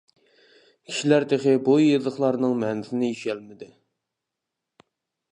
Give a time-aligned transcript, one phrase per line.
[0.91, 3.69] كىشىلەر تېخى بۇ يېزىقلارنىڭ مەنىسىنى يېشەلمىدى.